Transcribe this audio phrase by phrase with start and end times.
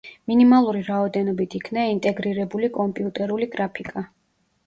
[0.29, 4.07] მინიმალური რაოდენობით იქნა ინტეგრირებული კომპიუტერული გრაფიკა.